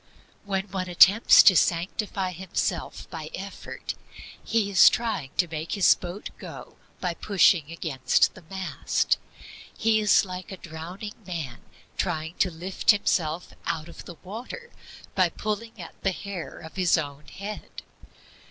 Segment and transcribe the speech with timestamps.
[0.45, 3.93] When one attempts to sanctify himself by effort,
[4.43, 9.19] he is trying to make his boat go by pushing against the mast.
[9.77, 11.59] He is like a drowning man
[11.97, 14.71] trying to lift himself out of the water
[15.13, 17.83] by pulling at the hair of his own head.